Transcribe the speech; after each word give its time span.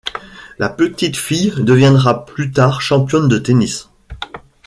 La 0.57 0.67
petite 0.69 1.15
fille 1.15 1.53
deviendra 1.59 2.25
plus 2.25 2.49
tard 2.51 2.81
championne 2.81 3.27
de 3.27 3.37
tennis. 3.37 3.87